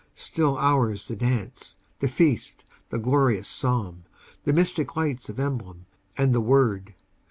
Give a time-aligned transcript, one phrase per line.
[0.15, 4.05] Still ours the dance, the feast, the glorious Psalm,
[4.45, 5.85] The mystic lights of emblem,
[6.17, 6.95] and the Word.